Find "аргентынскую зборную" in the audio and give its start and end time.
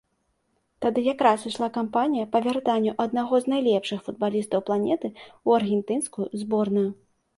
5.59-6.89